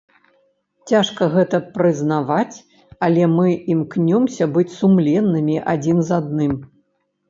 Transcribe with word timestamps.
Цяжка 0.91 1.27
гэта 1.35 1.59
прызнаваць, 1.75 2.57
але 3.09 3.31
мы 3.37 3.47
імкнёмся 3.77 4.53
быць 4.59 4.69
сумленнымі 4.81 5.65
адзін 5.79 6.07
з 6.11 6.23
адным. 6.23 6.63